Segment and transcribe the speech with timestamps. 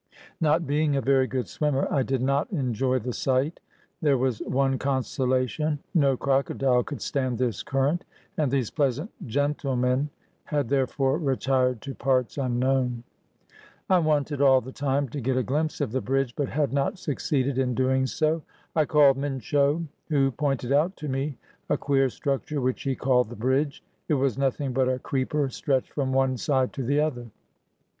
[0.39, 3.59] Not being a very good swimmer, I did not enjoy the sight.
[4.01, 8.03] There was one consolation, no crocodile could stand this current,
[8.35, 10.09] and these pleasant "gentlemen"
[10.45, 13.03] had therefore retired to parts unknown.
[13.91, 16.97] I wanted all the time to get a glimpse of the bridge, but had not
[16.97, 18.41] succeeded in doing so.
[18.75, 21.37] I called Minsho, who pointed out to me
[21.69, 23.83] a queer structure which he called the bridge.
[24.07, 27.27] It was nothing but a creeper stretched from one side to the other.